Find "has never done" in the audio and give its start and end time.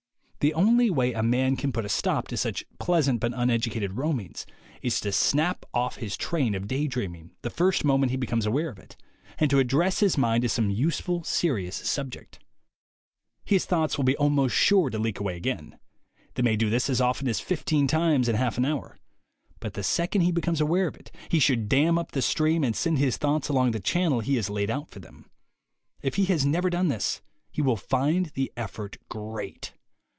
26.25-26.87